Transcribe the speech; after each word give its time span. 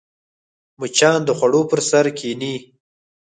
مچان 0.79 1.19
د 1.25 1.29
خوړو 1.37 1.61
پر 1.71 1.79
سر 1.89 2.05
کښېني 2.17 2.55